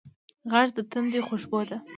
[0.51, 1.77] غږ د تندي خوشبو ده